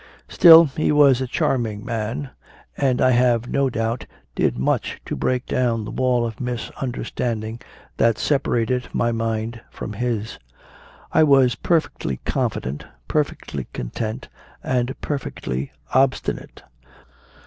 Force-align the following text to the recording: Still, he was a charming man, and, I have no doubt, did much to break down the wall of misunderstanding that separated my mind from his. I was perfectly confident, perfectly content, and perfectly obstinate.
Still, 0.27 0.65
he 0.65 0.91
was 0.91 1.21
a 1.21 1.27
charming 1.27 1.85
man, 1.85 2.31
and, 2.75 2.99
I 2.99 3.11
have 3.11 3.47
no 3.47 3.69
doubt, 3.69 4.07
did 4.33 4.57
much 4.57 4.99
to 5.05 5.15
break 5.15 5.45
down 5.45 5.85
the 5.85 5.91
wall 5.91 6.25
of 6.25 6.41
misunderstanding 6.41 7.61
that 7.97 8.17
separated 8.17 8.87
my 8.93 9.11
mind 9.11 9.61
from 9.69 9.93
his. 9.93 10.39
I 11.11 11.21
was 11.23 11.53
perfectly 11.53 12.17
confident, 12.25 12.83
perfectly 13.07 13.67
content, 13.73 14.27
and 14.63 14.99
perfectly 15.01 15.71
obstinate. 15.93 16.63